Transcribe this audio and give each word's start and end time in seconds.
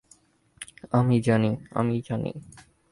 আমি 0.91 1.17
জানি, 1.21 1.51
আমি 1.71 1.95
জানি। 2.01 2.31